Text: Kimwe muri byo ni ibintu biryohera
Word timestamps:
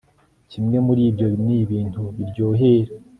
Kimwe 0.51 0.77
muri 0.87 1.01
byo 1.15 1.27
ni 1.43 1.55
ibintu 1.63 2.01
biryohera 2.15 2.91